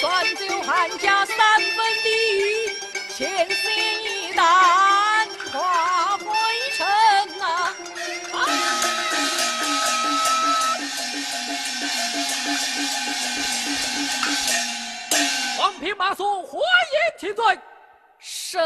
[0.00, 2.08] 算就汉家三分地
[3.14, 4.40] 千丝一旦
[5.52, 6.24] 化灰
[6.72, 6.86] 尘
[7.42, 7.74] 啊。
[15.58, 17.44] 黄平马苏欢迎请罪
[18.18, 18.60] 神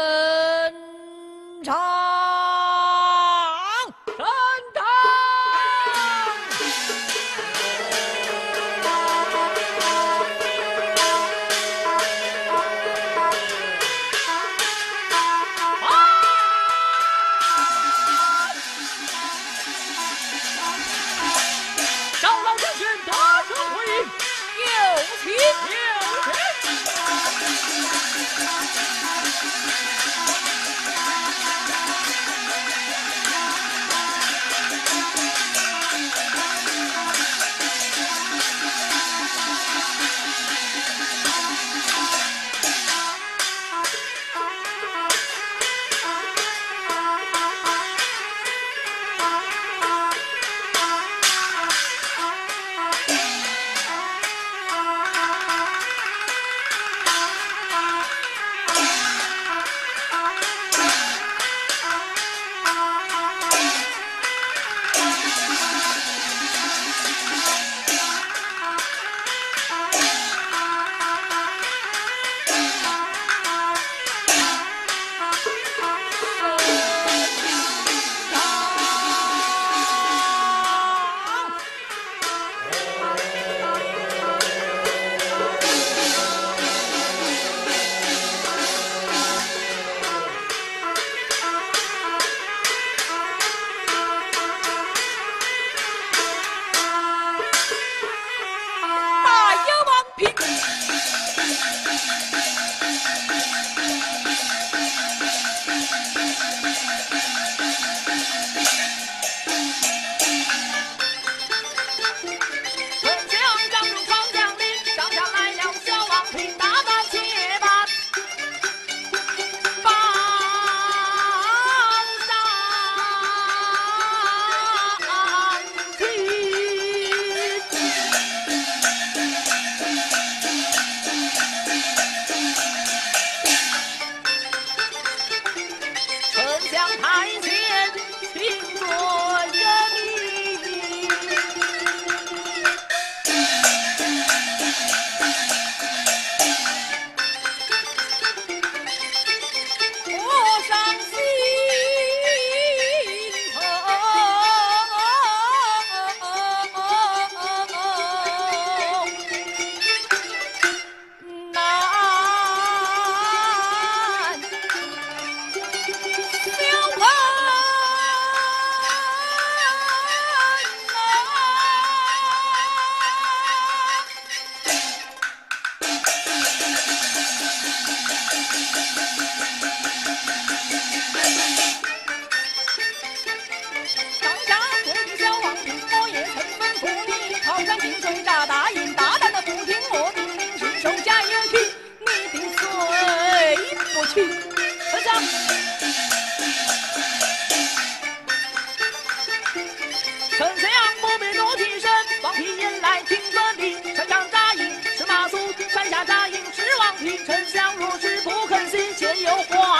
[207.25, 209.74] 沉香如许不肯醒，前有花。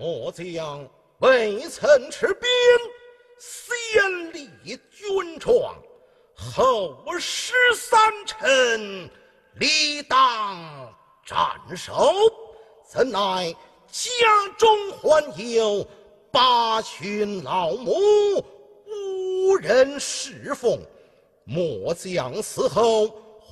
[0.00, 0.88] 末将
[1.18, 2.48] 未曾持兵
[3.38, 4.48] 先立
[4.90, 5.74] 军状
[6.34, 9.10] 后失三臣
[9.56, 10.90] 理当
[11.26, 12.14] 斩首
[12.88, 13.54] 怎奈
[13.88, 14.08] 家
[14.56, 15.86] 中还有
[16.32, 17.92] 八旬老母
[18.86, 20.80] 无人侍奉
[21.44, 23.06] 末将死后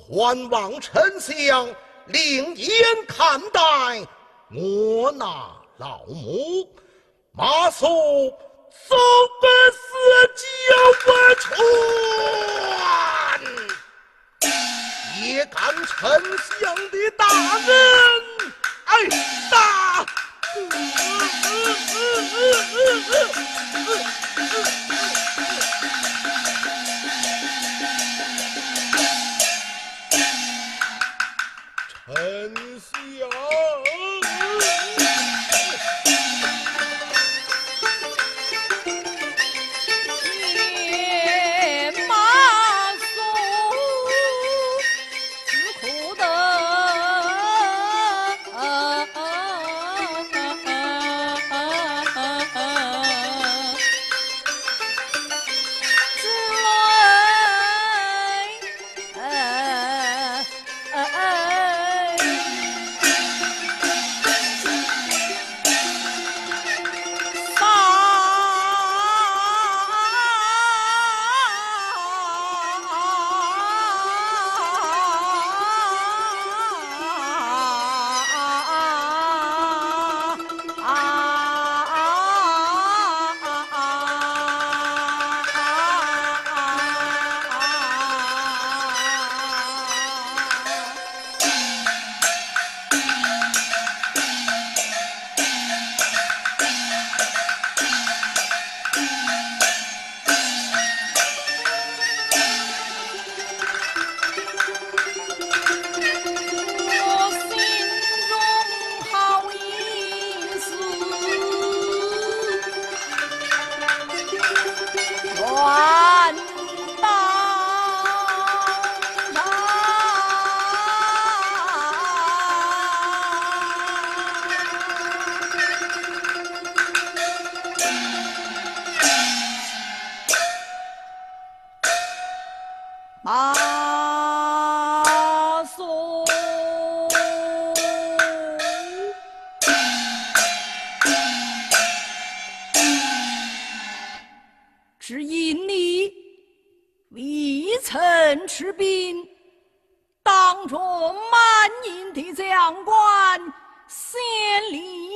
[0.09, 1.69] 还望丞相
[2.07, 2.73] 另眼
[3.07, 3.61] 看待
[4.51, 6.69] 我那老母。
[7.33, 8.97] 马谡走
[9.41, 10.28] 不死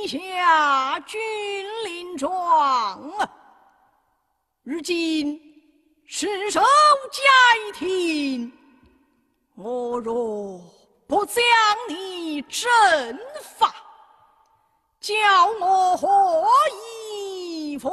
[0.07, 1.19] 下军
[1.85, 2.99] 令状。
[4.63, 5.39] 如今
[6.05, 6.69] 失守家
[7.73, 8.51] 庭，
[9.55, 10.61] 我若
[11.07, 11.43] 不将
[11.89, 12.69] 你正
[13.57, 13.73] 法，
[14.99, 15.13] 叫
[15.59, 16.45] 我何
[17.55, 17.89] 以服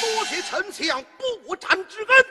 [0.00, 1.02] 多谢丞相
[1.46, 2.26] 不战之恩。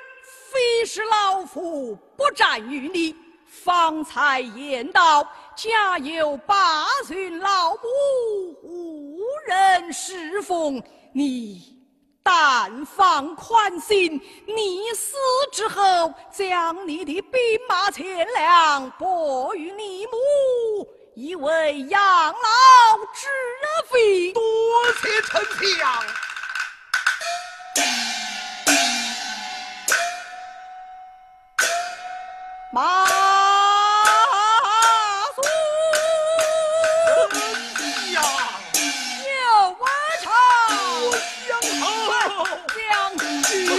[0.52, 3.14] 非是老夫不战于你，
[3.46, 7.80] 方才言道，家有八旬老母，
[8.64, 10.82] 无人侍奉，
[11.12, 11.78] 你
[12.24, 14.14] 但放宽心，
[14.48, 15.18] 你死
[15.52, 22.34] 之后，将你的兵马钱粮拨与你母，以为养老
[23.14, 23.28] 之
[23.90, 24.34] 费。
[24.34, 24.44] 多
[25.02, 25.42] 谢丞
[25.80, 26.04] 相。
[32.74, 33.10] 马谡
[38.12, 38.22] 呀，
[39.24, 39.32] 有
[39.80, 39.88] 我
[40.22, 40.28] 唱，
[41.48, 41.84] 相好。
[42.76, 43.70] 将军战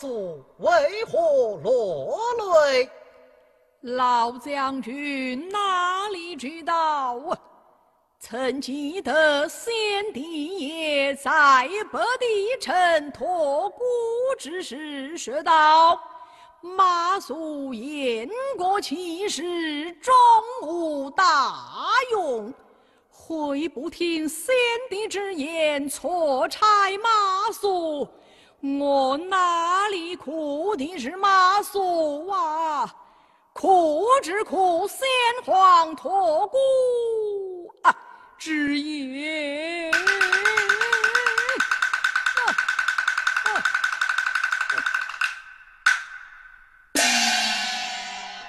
[0.00, 2.18] 了马谡，为何落
[2.70, 2.88] 泪？
[3.82, 7.38] 老将军哪里知道啊？
[8.18, 13.82] 曾记得先帝爷在北地城托孤
[14.38, 15.98] 之时说道
[16.60, 18.28] ：“马谡言
[18.58, 20.14] 过其实，终
[20.62, 21.54] 无大
[22.12, 22.52] 用。”
[23.10, 24.54] 悔不听先
[24.90, 26.66] 帝之言，错拆
[26.98, 28.06] 马谡？
[28.62, 32.94] 我哪里哭的是马谡啊？
[33.52, 35.06] 哭只哭先
[35.44, 36.58] 皇托孤
[37.82, 37.94] 啊
[38.38, 39.90] 之言。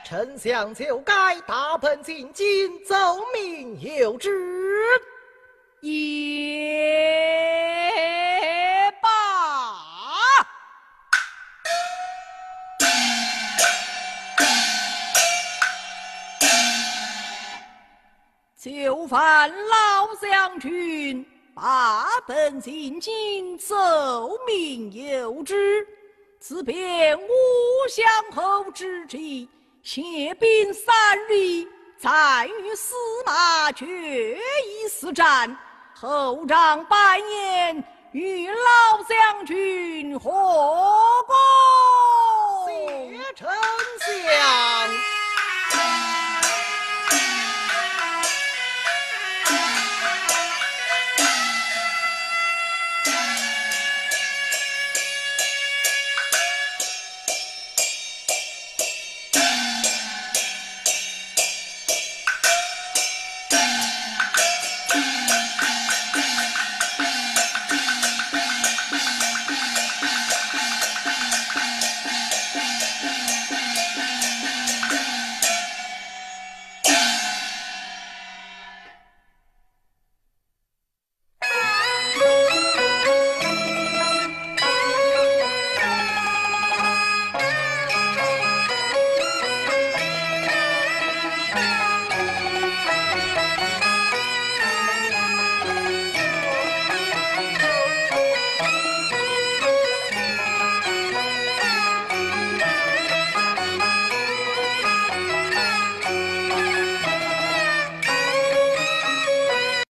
[0.06, 2.96] 丞相就该大奔进京，奏
[3.34, 4.30] 明有之。
[5.80, 5.90] 也
[18.92, 21.26] 就犯老将军
[21.56, 25.88] 把本进京，奏明有之。
[26.42, 27.26] 此便武
[27.88, 29.48] 相侯之际。
[29.82, 31.66] 谢兵三日，
[31.98, 32.94] 再与司
[33.26, 35.58] 马决一死战。
[35.96, 40.20] 后长百言，与老将军？